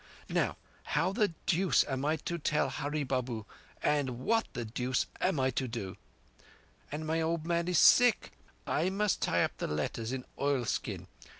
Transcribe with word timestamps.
Now 0.29 0.57
how 0.81 1.13
the 1.13 1.27
deuce 1.45 1.85
am 1.87 2.05
I 2.05 2.15
to 2.15 2.39
tell 2.39 2.71
Hurree 2.71 3.03
Babu, 3.03 3.45
and 3.83 4.19
whatt 4.21 4.45
the 4.53 4.65
deuce 4.65 5.05
am 5.19 5.39
I 5.39 5.51
to 5.51 5.67
do? 5.67 5.95
And 6.91 7.05
my 7.05 7.21
old 7.21 7.45
man 7.45 7.67
is 7.67 7.77
sick. 7.77 8.31
I 8.65 8.89
must 8.89 9.21
tie 9.21 9.43
up 9.43 9.55
the 9.59 9.67
letters 9.67 10.11
in 10.11 10.25
oilskin. 10.39 11.05